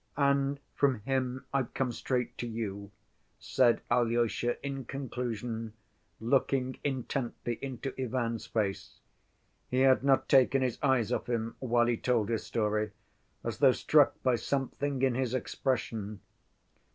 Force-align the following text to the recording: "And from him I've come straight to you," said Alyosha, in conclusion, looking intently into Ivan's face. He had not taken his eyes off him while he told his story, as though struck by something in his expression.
"And 0.17 0.59
from 0.73 1.01
him 1.01 1.45
I've 1.53 1.75
come 1.75 1.91
straight 1.91 2.35
to 2.39 2.47
you," 2.47 2.89
said 3.37 3.81
Alyosha, 3.91 4.57
in 4.65 4.83
conclusion, 4.85 5.73
looking 6.19 6.79
intently 6.83 7.59
into 7.61 7.93
Ivan's 8.01 8.47
face. 8.47 8.97
He 9.69 9.81
had 9.81 10.03
not 10.03 10.27
taken 10.27 10.63
his 10.63 10.79
eyes 10.81 11.11
off 11.11 11.29
him 11.29 11.55
while 11.59 11.85
he 11.85 11.97
told 11.97 12.29
his 12.29 12.43
story, 12.43 12.93
as 13.43 13.59
though 13.59 13.73
struck 13.73 14.15
by 14.23 14.37
something 14.37 15.03
in 15.03 15.13
his 15.13 15.35
expression. 15.35 16.21